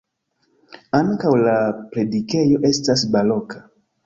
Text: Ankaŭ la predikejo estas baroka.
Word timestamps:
Ankaŭ 0.99 1.33
la 1.41 1.53
predikejo 1.93 2.63
estas 2.71 3.05
baroka. 3.17 3.63